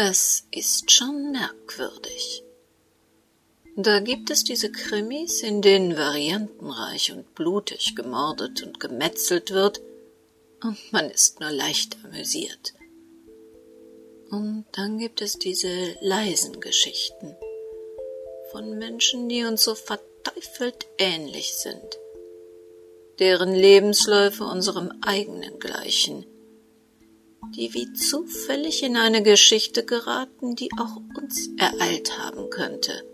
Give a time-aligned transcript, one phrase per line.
[0.00, 2.44] Es ist schon merkwürdig.
[3.74, 9.80] Da gibt es diese Krimis, in denen variantenreich und blutig gemordet und gemetzelt wird,
[10.62, 12.74] und man ist nur leicht amüsiert.
[14.30, 17.34] Und dann gibt es diese leisen Geschichten
[18.52, 21.98] von Menschen, die uns so verteufelt ähnlich sind,
[23.18, 26.24] deren Lebensläufe unserem eigenen gleichen,
[27.56, 33.04] die wie zufällig in eine Geschichte geraten, die auch uns ereilt haben könnte.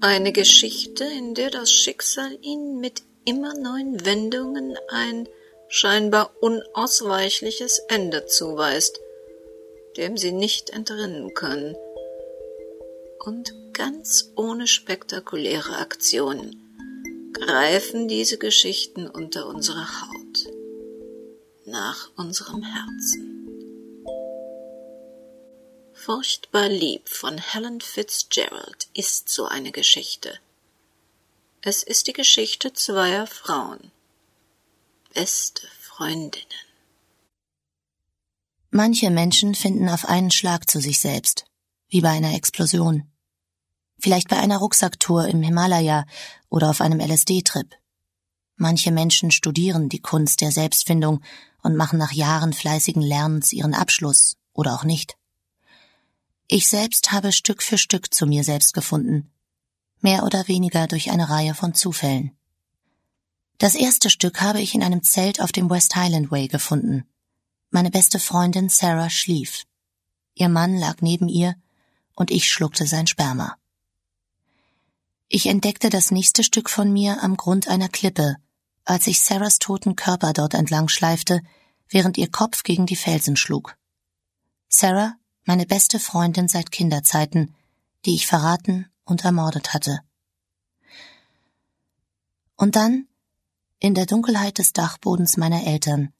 [0.00, 5.28] Eine Geschichte, in der das Schicksal ihnen mit immer neuen Wendungen ein
[5.68, 9.00] scheinbar unausweichliches Ende zuweist,
[9.96, 11.76] dem sie nicht entrinnen können,
[13.24, 16.60] und ganz ohne spektakuläre Aktionen
[17.32, 20.23] greifen diese Geschichten unter unsere Haut,
[21.66, 23.48] nach unserem Herzen.
[25.92, 30.38] Furchtbar lieb von Helen Fitzgerald ist so eine Geschichte.
[31.62, 33.90] Es ist die Geschichte zweier Frauen,
[35.14, 36.44] beste Freundinnen.
[38.70, 41.46] Manche Menschen finden auf einen Schlag zu sich selbst,
[41.88, 43.10] wie bei einer Explosion.
[43.98, 46.04] Vielleicht bei einer Rucksacktour im Himalaya
[46.50, 47.74] oder auf einem LSD-Trip.
[48.56, 51.20] Manche Menschen studieren die Kunst der Selbstfindung
[51.62, 55.16] und machen nach Jahren fleißigen Lernens ihren Abschluss oder auch nicht.
[56.46, 59.30] Ich selbst habe Stück für Stück zu mir selbst gefunden,
[60.00, 62.32] mehr oder weniger durch eine Reihe von Zufällen.
[63.58, 67.04] Das erste Stück habe ich in einem Zelt auf dem West Highland Way gefunden,
[67.70, 69.64] meine beste Freundin Sarah schlief.
[70.34, 71.56] Ihr Mann lag neben ihr
[72.14, 73.56] und ich schluckte sein Sperma.
[75.28, 78.36] Ich entdeckte das nächste Stück von mir am Grund einer Klippe,
[78.84, 81.40] als ich Sarahs toten Körper dort entlang schleifte,
[81.88, 83.76] während ihr Kopf gegen die Felsen schlug.
[84.68, 87.54] Sarah, meine beste Freundin seit Kinderzeiten,
[88.04, 90.00] die ich verraten und ermordet hatte.
[92.56, 93.06] Und dann,
[93.78, 96.12] in der Dunkelheit des Dachbodens meiner Eltern,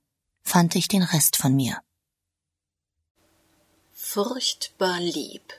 [0.42, 1.78] fand ich den Rest von mir.
[3.92, 5.54] Furchtbar lieb.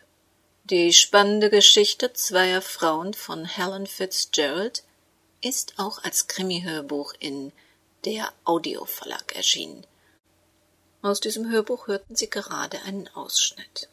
[0.64, 4.85] Die spannende Geschichte zweier Frauen von Helen Fitzgerald
[5.42, 7.52] ist auch als Krimi-Hörbuch in
[8.06, 9.86] der Audioverlag erschienen.
[11.02, 13.90] Aus diesem Hörbuch hörten Sie gerade einen Ausschnitt.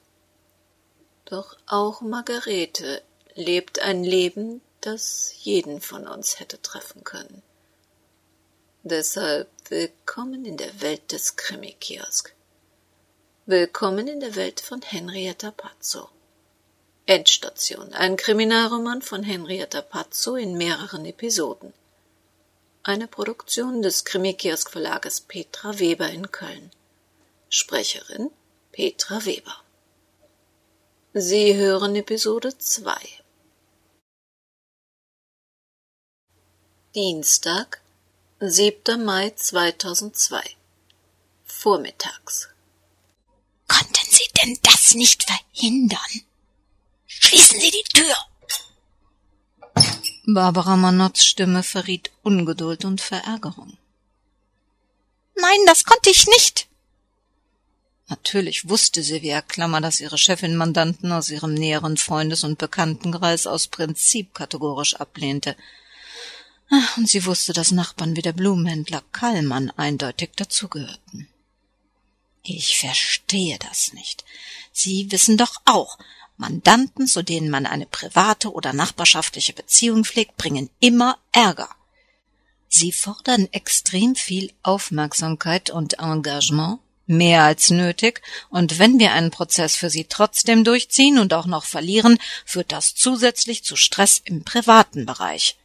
[1.26, 3.02] Doch auch Margarete
[3.34, 7.42] lebt ein Leben, das jeden von uns hätte treffen können.
[8.82, 12.34] Deshalb willkommen in der Welt des Krimi-Kiosk.
[13.46, 16.08] Willkommen in der Welt von Henrietta Pazzo.
[17.06, 21.72] Endstation, ein Kriminalroman von Henrietta Pazzo in mehreren Episoden.
[22.84, 26.70] Eine Produktion des Krimi-Kiosk Verlages Petra Weber in Köln.
[27.48, 28.30] Sprecherin
[28.70, 29.56] Petra Weber.
[31.12, 32.94] Sie hören Episode 2.
[36.94, 37.80] Dienstag,
[38.38, 39.04] 7.
[39.04, 40.40] Mai 2002.
[41.44, 42.48] Vormittags.
[43.66, 46.22] Konnten Sie denn das nicht verhindern?
[47.24, 48.14] Schließen Sie die Tür!
[50.26, 53.78] Barbara Manotts Stimme verriet Ungeduld und Verärgerung.
[55.36, 56.66] Nein, das konnte ich nicht.
[58.08, 63.68] Natürlich wusste Silvia Klammer, dass ihre Chefin Mandanten aus ihrem näheren Freundes- und Bekanntenkreis aus
[63.68, 65.56] Prinzip kategorisch ablehnte,
[66.96, 71.28] und sie wusste, dass Nachbarn wie der Blumenhändler Kallmann eindeutig dazugehörten.
[72.42, 74.24] Ich verstehe das nicht.
[74.72, 75.98] Sie wissen doch auch,
[76.36, 81.68] Mandanten, zu denen man eine private oder nachbarschaftliche Beziehung pflegt, bringen immer Ärger.
[82.68, 89.76] Sie fordern extrem viel Aufmerksamkeit und Engagement, mehr als nötig, und wenn wir einen Prozess
[89.76, 95.04] für sie trotzdem durchziehen und auch noch verlieren, führt das zusätzlich zu Stress im privaten
[95.04, 95.58] Bereich.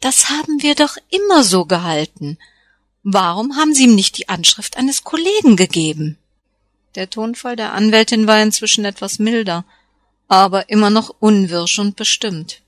[0.00, 2.38] Das haben wir doch immer so gehalten.
[3.02, 6.18] Warum haben Sie ihm nicht die Anschrift eines Kollegen gegeben?
[6.94, 9.64] Der Tonfall der Anwältin war inzwischen etwas milder,
[10.28, 12.60] aber immer noch unwirsch und bestimmt.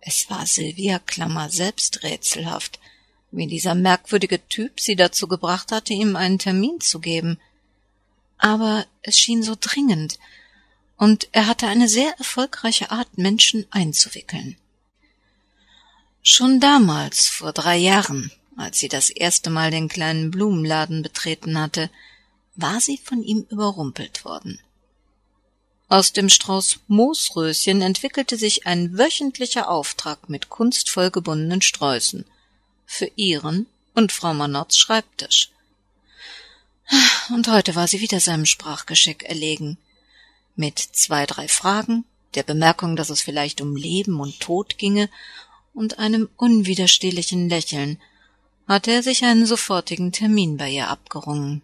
[0.00, 2.78] Es war Sylvia Klammer selbst rätselhaft,
[3.30, 7.38] wie dieser merkwürdige Typ sie dazu gebracht hatte, ihm einen Termin zu geben.
[8.36, 10.18] Aber es schien so dringend,
[10.96, 14.56] und er hatte eine sehr erfolgreiche Art, Menschen einzuwickeln.
[16.22, 21.90] Schon damals, vor drei Jahren, als sie das erste Mal den kleinen Blumenladen betreten hatte,
[22.56, 24.60] war sie von ihm überrumpelt worden.
[25.88, 32.24] Aus dem Strauß Moosröschen entwickelte sich ein wöchentlicher Auftrag mit kunstvoll gebundenen Sträußen
[32.86, 35.50] für ihren und Frau Manotts Schreibtisch.
[37.30, 39.78] Und heute war sie wieder seinem Sprachgeschick erlegen.
[40.56, 42.04] Mit zwei, drei Fragen,
[42.34, 45.08] der Bemerkung, dass es vielleicht um Leben und Tod ginge,
[45.72, 48.00] und einem unwiderstehlichen Lächeln
[48.68, 51.62] hatte er sich einen sofortigen Termin bei ihr abgerungen.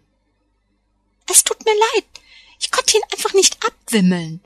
[1.31, 2.05] Es tut mir leid,
[2.59, 4.41] ich konnte ihn einfach nicht abwimmeln.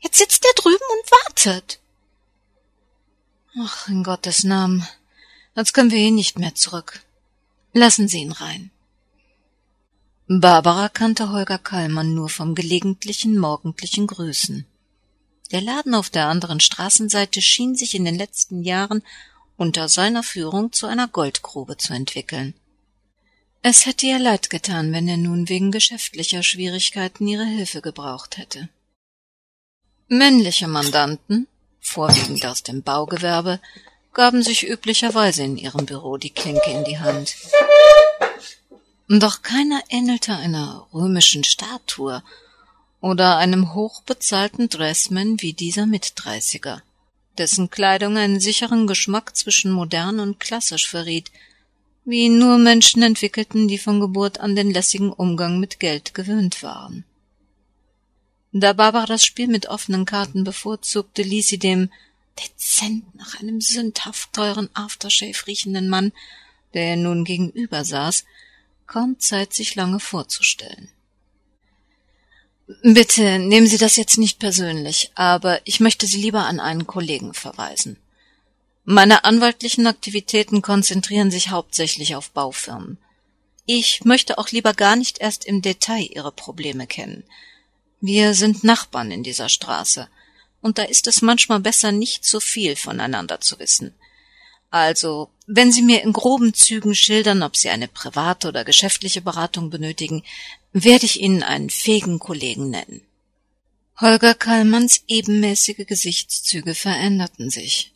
[0.00, 1.78] Jetzt sitzt er drüben und wartet.
[3.60, 4.88] Ach, in Gottes Namen,
[5.54, 7.04] jetzt können wir ihn nicht mehr zurück.
[7.74, 8.70] Lassen Sie ihn rein.
[10.26, 14.66] Barbara kannte Holger Kallmann nur vom gelegentlichen morgendlichen Grüßen.
[15.50, 19.02] Der Laden auf der anderen Straßenseite schien sich in den letzten Jahren
[19.58, 22.54] unter seiner Führung zu einer Goldgrube zu entwickeln.
[23.64, 28.68] Es hätte ihr leid getan, wenn er nun wegen geschäftlicher Schwierigkeiten ihre Hilfe gebraucht hätte.
[30.08, 31.46] Männliche Mandanten,
[31.80, 33.60] vorwiegend aus dem Baugewerbe,
[34.14, 37.36] gaben sich üblicherweise in ihrem Büro die Klinke in die Hand.
[39.08, 42.22] Doch keiner ähnelte einer römischen Statue
[43.00, 46.82] oder einem hochbezahlten Dressman wie dieser Mitdreißiger,
[47.38, 51.30] dessen Kleidung einen sicheren Geschmack zwischen modern und klassisch verriet,
[52.04, 56.62] wie ihn nur Menschen entwickelten, die von Geburt an den lässigen Umgang mit Geld gewöhnt
[56.62, 57.04] waren.
[58.52, 61.90] Da Barbara das Spiel mit offenen Karten bevorzugte, ließ sie dem
[62.38, 66.12] dezent nach einem sündhaft teuren Aftershave riechenden Mann,
[66.74, 68.24] der nun gegenüber saß,
[68.86, 70.90] kaum Zeit, sich lange vorzustellen.
[72.82, 77.34] Bitte nehmen Sie das jetzt nicht persönlich, aber ich möchte Sie lieber an einen Kollegen
[77.34, 77.96] verweisen.
[78.84, 82.98] Meine anwaltlichen Aktivitäten konzentrieren sich hauptsächlich auf Baufirmen.
[83.64, 87.22] Ich möchte auch lieber gar nicht erst im Detail Ihre Probleme kennen.
[88.00, 90.08] Wir sind Nachbarn in dieser Straße,
[90.60, 93.94] und da ist es manchmal besser, nicht so viel voneinander zu wissen.
[94.70, 99.70] Also, wenn Sie mir in groben Zügen schildern, ob Sie eine private oder geschäftliche Beratung
[99.70, 100.24] benötigen,
[100.72, 103.02] werde ich Ihnen einen fähigen Kollegen nennen.
[104.00, 107.91] Holger Kallmanns ebenmäßige Gesichtszüge veränderten sich.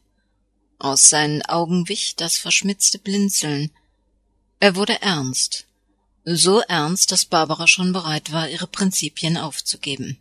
[0.78, 3.70] Aus seinen Augen wich das verschmitzte Blinzeln.
[4.61, 5.67] Er wurde ernst.
[6.25, 10.19] So ernst, dass Barbara schon bereit war, ihre Prinzipien aufzugeben.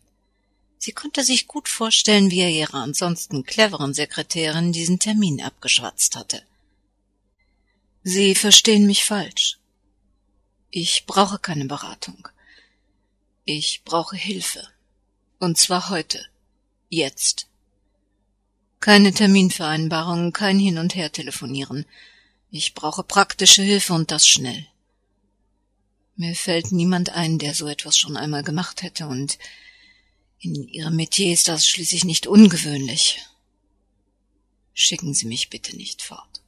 [0.78, 6.44] Sie konnte sich gut vorstellen, wie er ihrer ansonsten cleveren Sekretärin diesen Termin abgeschwatzt hatte.
[8.04, 9.58] Sie verstehen mich falsch.
[10.70, 12.28] Ich brauche keine Beratung.
[13.46, 14.68] Ich brauche Hilfe.
[15.40, 16.24] Und zwar heute.
[16.90, 17.48] Jetzt.
[18.86, 21.88] Keine Terminvereinbarungen, kein Hin und Her telefonieren.
[22.52, 24.68] Ich brauche praktische Hilfe und das schnell.
[26.16, 29.40] Mir fällt niemand ein, der so etwas schon einmal gemacht hätte, und
[30.38, 33.26] in Ihrem Metier ist das schließlich nicht ungewöhnlich.
[34.76, 36.44] Schicken Sie mich bitte nicht fort.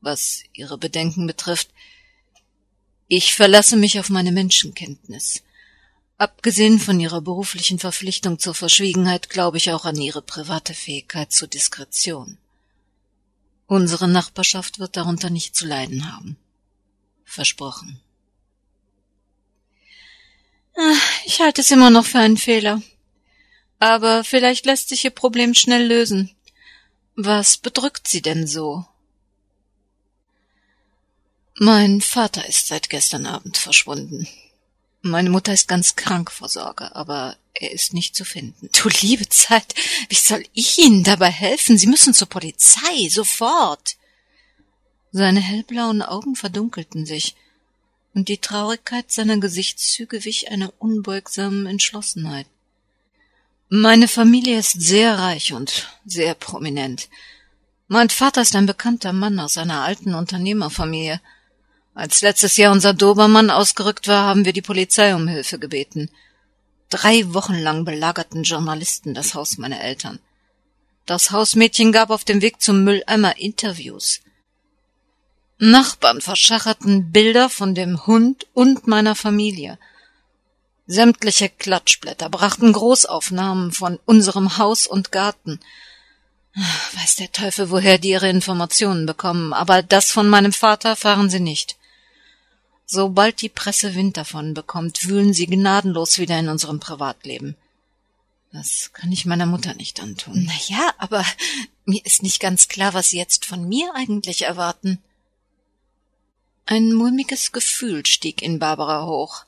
[0.00, 1.68] Was Ihre Bedenken betrifft,
[3.06, 5.42] ich verlasse mich auf meine Menschenkenntnis.
[6.18, 11.48] Abgesehen von Ihrer beruflichen Verpflichtung zur Verschwiegenheit glaube ich auch an Ihre private Fähigkeit zur
[11.48, 12.38] Diskretion.
[13.66, 16.36] Unsere Nachbarschaft wird darunter nicht zu leiden haben.
[17.24, 18.00] Versprochen.
[20.76, 22.80] Ah, ich halte es immer noch für einen Fehler.
[23.78, 26.34] Aber vielleicht lässt sich Ihr Problem schnell lösen.
[27.14, 28.86] Was bedrückt Sie denn so?
[31.58, 34.28] Mein Vater ist seit gestern Abend verschwunden.
[35.02, 38.68] Meine Mutter ist ganz krank vor Sorge, aber er ist nicht zu finden.
[38.72, 39.74] Du liebe Zeit,
[40.08, 41.78] wie soll ich Ihnen dabei helfen?
[41.78, 43.96] Sie müssen zur Polizei, sofort.
[45.12, 47.36] Seine hellblauen Augen verdunkelten sich,
[48.14, 52.46] und die Traurigkeit seiner Gesichtszüge wich einer unbeugsamen Entschlossenheit.
[53.68, 57.08] Meine Familie ist sehr reich und sehr prominent.
[57.88, 61.20] Mein Vater ist ein bekannter Mann aus einer alten Unternehmerfamilie,
[61.96, 66.10] als letztes Jahr unser Dobermann ausgerückt war, haben wir die Polizei um Hilfe gebeten.
[66.90, 70.20] Drei Wochen lang belagerten Journalisten das Haus meiner Eltern.
[71.06, 74.20] Das Hausmädchen gab auf dem Weg zum Mülleimer Interviews.
[75.56, 79.78] Nachbarn verschacherten Bilder von dem Hund und meiner Familie.
[80.86, 85.60] Sämtliche Klatschblätter brachten Großaufnahmen von unserem Haus und Garten.
[86.92, 91.40] Weiß der Teufel, woher die ihre Informationen bekommen, aber das von meinem Vater fahren sie
[91.40, 91.78] nicht.
[92.86, 97.56] Sobald die Presse Wind davon bekommt, wühlen sie gnadenlos wieder in unserem Privatleben.
[98.52, 100.44] Das kann ich meiner Mutter nicht antun.
[100.46, 101.24] Na ja, aber
[101.84, 104.98] mir ist nicht ganz klar, was Sie jetzt von mir eigentlich erwarten.
[106.64, 109.44] Ein mulmiges Gefühl stieg in Barbara hoch.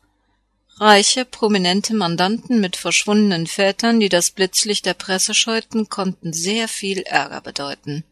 [0.76, 6.98] Reiche, prominente Mandanten mit verschwundenen Vätern, die das Blitzlicht der Presse scheuten, konnten sehr viel
[7.02, 8.04] Ärger bedeuten.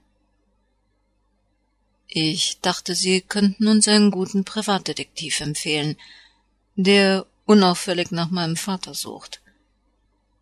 [2.18, 5.99] Ich dachte, Sie könnten uns einen guten Privatdetektiv empfehlen,
[6.75, 9.42] der unauffällig nach meinem Vater sucht.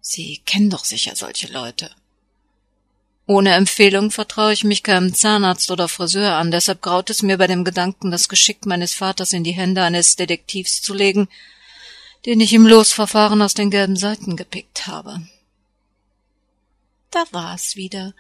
[0.01, 1.91] Sie kennen doch sicher solche Leute.
[3.27, 7.49] Ohne Empfehlung vertraue ich mich keinem Zahnarzt oder Friseur an, deshalb graut es mir bei
[7.49, 11.27] dem Gedanken, das Geschick meines Vaters in die Hände eines Detektivs zu legen,
[12.25, 15.27] den ich im Losverfahren aus den gelben Seiten gepickt habe.
[17.11, 18.15] Da war es wieder,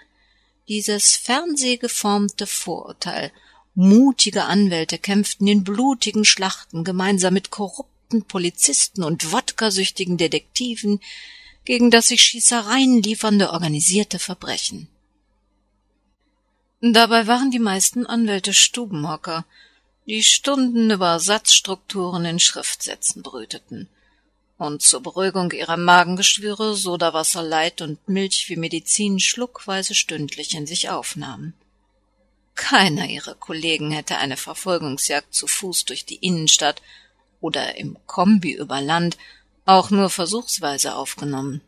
[0.66, 3.30] dieses fernsehgeformte Vorurteil.
[3.74, 11.00] Mutige Anwälte kämpften in blutigen Schlachten gemeinsam mit korrupten Polizisten und wodkasüchtigen Detektiven
[11.64, 14.88] gegen das sich Schießereien liefernde organisierte Verbrechen.
[16.80, 19.44] Dabei waren die meisten Anwälte Stubenhocker,
[20.06, 23.88] die Stunden über Satzstrukturen in Schriftsätzen brüteten
[24.58, 30.90] und zur Beruhigung ihrer Magengeschwüre Sodawasser, Leit und Milch wie Medizin schluckweise stündlich in sich
[30.90, 31.54] aufnahmen.
[32.54, 36.82] Keiner ihrer Kollegen hätte eine Verfolgungsjagd zu Fuß durch die Innenstadt
[37.40, 39.16] oder im Kombi über Land
[39.66, 41.60] auch nur versuchsweise aufgenommen.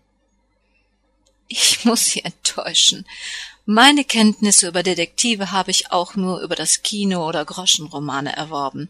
[1.49, 3.07] Ich muss Sie enttäuschen.
[3.65, 8.89] Meine Kenntnisse über Detektive habe ich auch nur über das Kino oder Groschenromane erworben.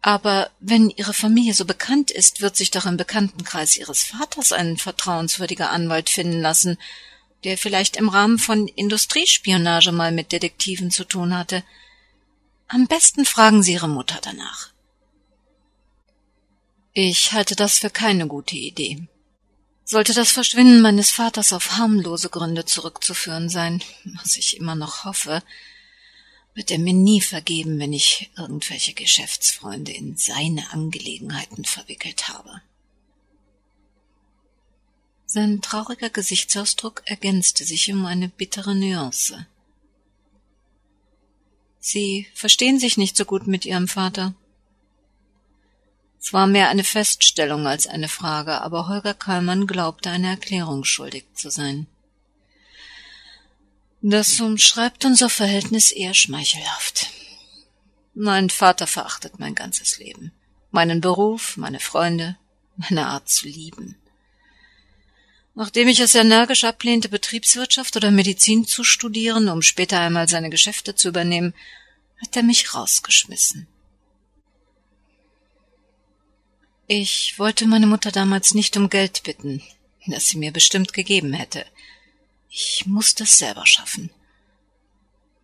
[0.00, 4.78] Aber wenn Ihre Familie so bekannt ist, wird sich doch im Bekanntenkreis Ihres Vaters ein
[4.78, 6.78] vertrauenswürdiger Anwalt finden lassen,
[7.44, 11.62] der vielleicht im Rahmen von Industriespionage mal mit Detektiven zu tun hatte.
[12.66, 14.70] Am besten fragen Sie Ihre Mutter danach.
[16.92, 19.06] Ich halte das für keine gute Idee.
[19.84, 23.82] Sollte das Verschwinden meines Vaters auf harmlose Gründe zurückzuführen sein,
[24.20, 25.42] was ich immer noch hoffe,
[26.54, 32.60] wird er mir nie vergeben, wenn ich irgendwelche Geschäftsfreunde in seine Angelegenheiten verwickelt habe.
[35.30, 39.46] Sein trauriger Gesichtsausdruck ergänzte sich um eine bittere Nuance.
[41.78, 44.34] Sie verstehen sich nicht so gut mit Ihrem Vater,
[46.20, 51.24] es war mehr eine Feststellung als eine Frage, aber Holger Kallmann glaubte eine Erklärung schuldig
[51.34, 51.86] zu sein.
[54.02, 57.06] Das umschreibt unser Verhältnis eher schmeichelhaft.
[58.14, 60.32] Mein Vater verachtet mein ganzes Leben,
[60.70, 62.36] meinen Beruf, meine Freunde,
[62.76, 63.96] meine Art zu lieben.
[65.58, 70.94] Nachdem ich es energisch ablehnte, Betriebswirtschaft oder Medizin zu studieren, um später einmal seine Geschäfte
[70.94, 71.52] zu übernehmen,
[72.22, 73.66] hat er mich rausgeschmissen.
[76.86, 79.60] Ich wollte meine Mutter damals nicht um Geld bitten,
[80.06, 81.66] das sie mir bestimmt gegeben hätte.
[82.48, 84.10] Ich musste es selber schaffen.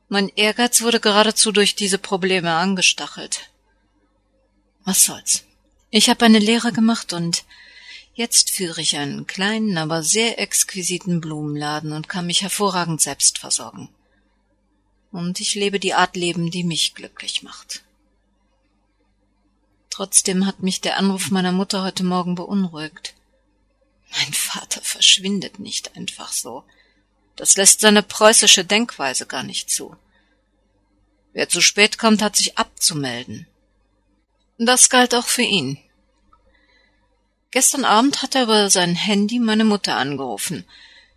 [0.08, 3.50] Mein Ehrgeiz wurde geradezu durch diese Probleme angestachelt.
[4.84, 5.42] Was soll's?
[5.90, 7.42] Ich habe eine Lehre gemacht und
[8.14, 13.88] jetzt führe ich einen kleinen, aber sehr exquisiten Blumenladen und kann mich hervorragend selbst versorgen.
[15.12, 17.82] Und ich lebe die Art Leben, die mich glücklich macht.
[19.90, 23.14] Trotzdem hat mich der Anruf meiner Mutter heute Morgen beunruhigt.
[24.10, 26.64] Mein Vater verschwindet nicht einfach so.
[27.36, 29.96] Das lässt seine preußische Denkweise gar nicht zu.
[31.32, 33.46] Wer zu spät kommt, hat sich abzumelden.
[34.58, 35.78] Das galt auch für ihn.
[37.54, 40.64] Gestern Abend hat er über sein Handy meine Mutter angerufen.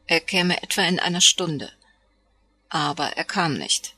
[0.06, 1.72] Er käme etwa in einer Stunde.
[2.70, 3.96] Aber er kam nicht.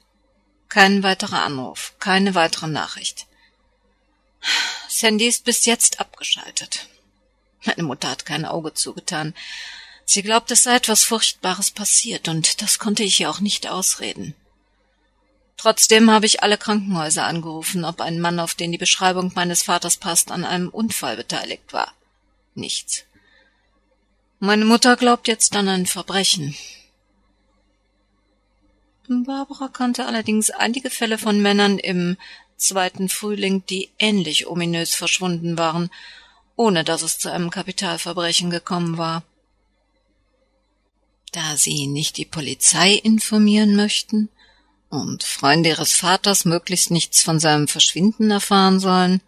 [0.70, 3.28] Kein weiterer Anruf, keine weitere Nachricht.
[4.88, 6.88] Sandy ist bis jetzt abgeschaltet.
[7.66, 9.36] Meine Mutter hat kein Auge zugetan.
[10.06, 14.34] Sie glaubt, es sei etwas Furchtbares passiert, und das konnte ich ihr auch nicht ausreden.
[15.58, 19.98] Trotzdem habe ich alle Krankenhäuser angerufen, ob ein Mann, auf den die Beschreibung meines Vaters
[19.98, 21.94] passt, an einem Unfall beteiligt war.
[22.56, 23.06] Nichts.
[24.40, 26.56] Meine Mutter glaubt jetzt an ein Verbrechen.
[29.10, 32.16] Barbara kannte allerdings einige Fälle von Männern im
[32.58, 35.90] zweiten Frühling, die ähnlich ominös verschwunden waren,
[36.56, 39.24] ohne dass es zu einem Kapitalverbrechen gekommen war.
[41.32, 44.30] Da Sie nicht die Polizei informieren möchten
[44.90, 49.22] und Freunde Ihres Vaters möglichst nichts von seinem Verschwinden erfahren sollen,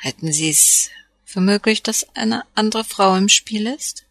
[0.00, 0.90] hätten Sie es
[1.34, 4.04] für möglich, dass eine andere Frau im Spiel ist?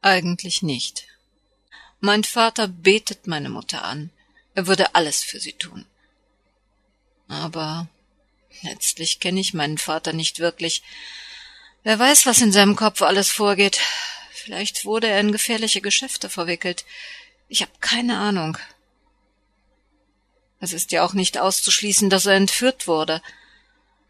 [0.00, 1.08] Eigentlich nicht.
[1.98, 4.10] Mein Vater betet meine Mutter an.
[4.54, 5.86] Er würde alles für sie tun.
[7.26, 7.88] Aber
[8.62, 10.84] letztlich kenne ich meinen Vater nicht wirklich.
[11.82, 13.80] Wer weiß, was in seinem Kopf alles vorgeht.
[14.30, 16.84] Vielleicht wurde er in gefährliche Geschäfte verwickelt.
[17.48, 18.56] Ich habe keine Ahnung.
[20.60, 23.20] Es ist ja auch nicht auszuschließen, dass er entführt wurde.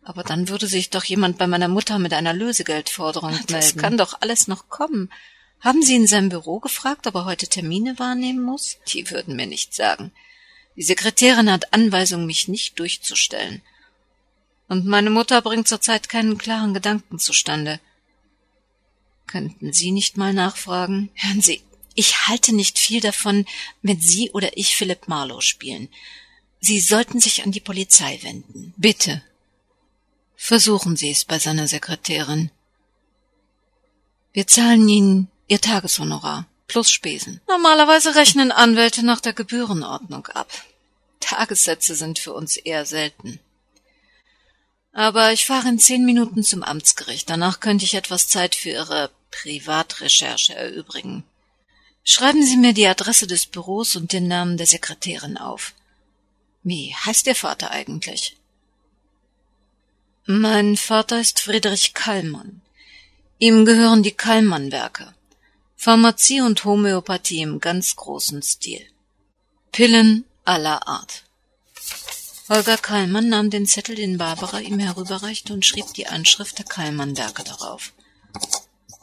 [0.09, 3.47] Aber dann würde sich doch jemand bei meiner Mutter mit einer Lösegeldforderung melden.
[3.49, 5.13] Das kann doch alles noch kommen.
[5.61, 8.79] Haben Sie in seinem Büro gefragt, ob er heute Termine wahrnehmen muss?
[8.89, 10.11] Die würden mir nichts sagen.
[10.77, 13.61] Die Sekretärin hat Anweisung, mich nicht durchzustellen.
[14.67, 17.79] Und meine Mutter bringt zurzeit keinen klaren Gedanken zustande.
[19.27, 21.11] Könnten Sie nicht mal nachfragen?
[21.17, 21.61] Hören Sie,
[21.95, 23.45] ich halte nicht viel davon,
[23.83, 25.91] wenn Sie oder ich Philip Marlowe spielen.
[26.61, 28.73] Sie sollten sich an die Polizei wenden.
[28.79, 29.23] Bitte.
[30.41, 32.51] Versuchen Sie es bei seiner Sekretärin.
[34.33, 37.41] Wir zahlen Ihnen Ihr Tageshonorar plus Spesen.
[37.49, 40.49] Normalerweise rechnen Anwälte nach der Gebührenordnung ab.
[41.19, 43.41] Tagessätze sind für uns eher selten.
[44.93, 47.29] Aber ich fahre in zehn Minuten zum Amtsgericht.
[47.29, 51.25] Danach könnte ich etwas Zeit für Ihre Privatrecherche erübrigen.
[52.05, 55.75] Schreiben Sie mir die Adresse des Büros und den Namen der Sekretärin auf.
[56.63, 58.37] Wie heißt Ihr Vater eigentlich?
[60.31, 62.61] Mein Vater ist Friedrich Kallmann.
[63.39, 65.15] Ihm gehören die Kallmann-Werke.
[65.75, 68.87] Pharmazie und Homöopathie im ganz großen Stil.
[69.73, 71.25] Pillen aller Art.
[72.51, 77.45] Holger Kallmann nahm den Zettel, den Barbara ihm herüberreichte, und schrieb die Anschrift der Kallmann-Werke
[77.45, 77.95] darauf.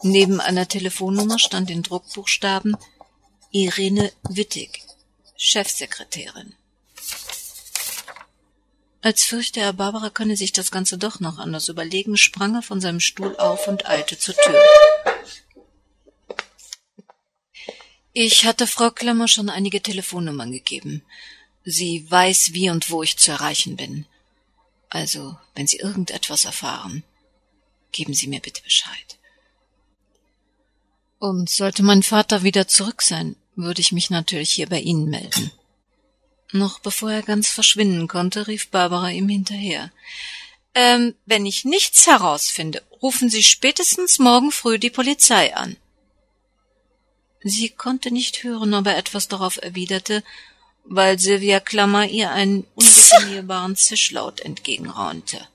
[0.03, 2.77] Neben einer Telefonnummer stand in Druckbuchstaben
[3.49, 4.83] Irene Wittig,
[5.37, 6.53] Chefsekretärin.
[9.05, 12.81] Als fürchte er, Barbara könne sich das Ganze doch noch anders überlegen, sprang er von
[12.81, 14.59] seinem Stuhl auf und eilte zur Tür.
[18.13, 21.03] Ich hatte Frau Klemmer schon einige Telefonnummern gegeben.
[21.63, 24.07] Sie weiß, wie und wo ich zu erreichen bin.
[24.89, 27.03] Also, wenn Sie irgendetwas erfahren,
[27.91, 29.19] geben Sie mir bitte Bescheid.
[31.19, 35.51] Und sollte mein Vater wieder zurück sein, würde ich mich natürlich hier bei Ihnen melden.
[36.55, 39.91] Noch bevor er ganz verschwinden konnte, rief Barbara ihm hinterher.
[40.73, 45.75] Ähm, wenn ich nichts herausfinde, rufen Sie spätestens morgen früh die Polizei an.
[47.43, 50.23] Sie konnte nicht hören, ob er etwas darauf erwiderte,
[50.85, 55.45] weil Sylvia Klammer ihr einen undefinierbaren Zischlaut entgegenraunte.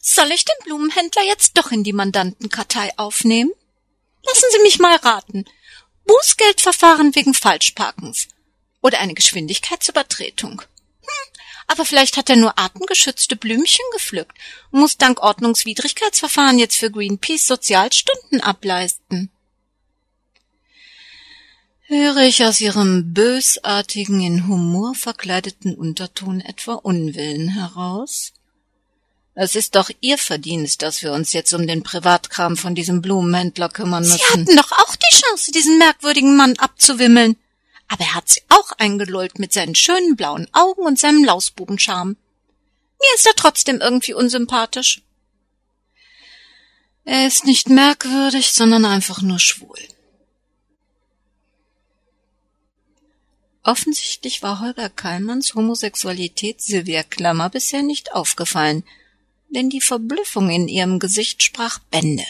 [0.00, 3.52] Soll ich den Blumenhändler jetzt doch in die Mandantenkartei aufnehmen?
[4.24, 5.44] Lassen Sie mich mal raten.
[6.06, 8.26] Bußgeldverfahren wegen Falschparkens
[8.84, 10.62] oder eine Geschwindigkeitsübertretung.
[11.00, 11.32] Hm,
[11.66, 14.36] aber vielleicht hat er nur artengeschützte Blümchen gepflückt
[14.70, 19.32] und muss dank Ordnungswidrigkeitsverfahren jetzt für Greenpeace Sozialstunden ableisten
[21.86, 28.32] höre ich aus ihrem bösartigen, in Humor verkleideten Unterton etwa Unwillen heraus?
[29.34, 33.68] Es ist doch Ihr Verdienst, dass wir uns jetzt um den Privatkram von diesem Blumenhändler
[33.68, 34.18] kümmern müssen.
[34.18, 37.36] Sie hatten doch auch die Chance, diesen merkwürdigen Mann abzuwimmeln.
[37.88, 42.10] Aber er hat sie auch eingelullt mit seinen schönen blauen Augen und seinem Lausbubenscharm.
[42.10, 45.02] Mir ist er trotzdem irgendwie unsympathisch.
[47.04, 49.78] Er ist nicht merkwürdig, sondern einfach nur schwul.
[53.62, 58.84] Offensichtlich war Holger Kallmanns Homosexualität Sylvia Klammer bisher nicht aufgefallen,
[59.48, 62.26] denn die Verblüffung in ihrem Gesicht sprach Bände.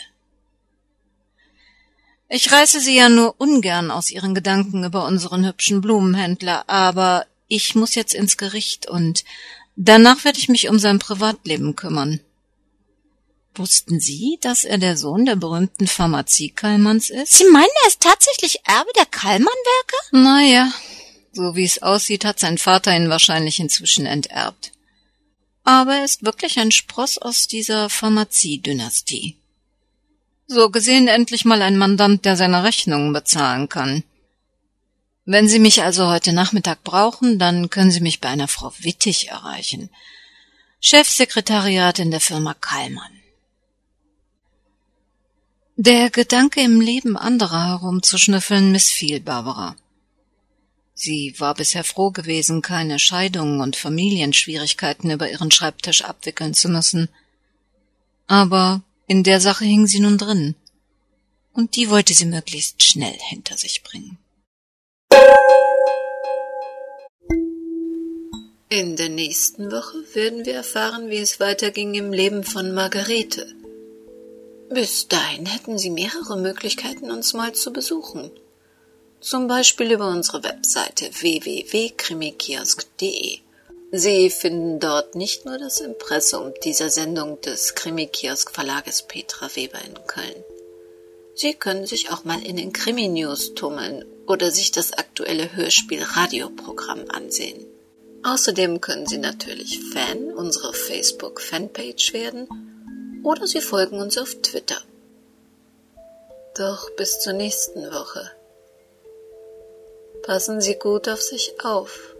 [2.29, 7.75] Ich reiße Sie ja nur ungern aus Ihren Gedanken über unseren hübschen Blumenhändler, aber ich
[7.75, 9.25] muss jetzt ins Gericht und
[9.77, 12.21] danach werde ich mich um sein Privatleben kümmern.
[13.57, 17.35] Wussten Sie, dass er der Sohn der berühmten Pharmazie Kallmanns ist?
[17.35, 19.97] Sie meinen, er ist tatsächlich Erbe der Kallmann-Werke?
[20.11, 20.73] Naja,
[21.33, 24.73] so wie es aussieht, hat sein Vater ihn wahrscheinlich inzwischen enterbt.
[25.63, 29.37] Aber er ist wirklich ein Spross aus dieser Pharmazie-Dynastie.
[30.47, 34.05] So gesehen endlich mal ein Mandant, der seine Rechnungen bezahlen kann.
[35.25, 39.29] Wenn Sie mich also heute Nachmittag brauchen, dann können Sie mich bei einer Frau Wittig
[39.29, 39.89] erreichen.
[40.81, 43.11] Chefsekretariat in der Firma Kallmann.
[45.77, 49.77] Der Gedanke, im Leben anderer herumzuschnüffeln, missfiel Barbara.
[50.93, 57.09] Sie war bisher froh gewesen, keine Scheidungen und Familienschwierigkeiten über ihren Schreibtisch abwickeln zu müssen.
[58.27, 60.55] Aber in der Sache hing sie nun drin,
[61.53, 64.19] und die wollte sie möglichst schnell hinter sich bringen.
[68.69, 73.55] In der nächsten Woche werden wir erfahren, wie es weiterging im Leben von Margarete.
[74.69, 78.33] Bis dahin hätten Sie mehrere Möglichkeiten, uns mal zu besuchen
[79.25, 83.39] zum Beispiel über unsere Webseite www.krimikiosk.de.
[83.97, 89.95] Sie finden dort nicht nur das Impressum dieser Sendung des Krimikiosk Verlages Petra Weber in
[90.09, 90.45] Köln.
[91.37, 97.65] Sie können sich auch mal in den Krimi-News tummeln oder sich das aktuelle Hörspiel-Radioprogramm ansehen.
[98.25, 104.83] Außerdem können Sie natürlich Fan unserer Facebook-Fanpage werden oder Sie folgen uns auf Twitter.
[106.57, 108.29] Doch bis zur nächsten Woche.
[110.25, 112.14] Passen Sie gut auf sich auf.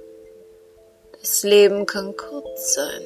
[1.25, 3.01] Das Leben kann kurz sein.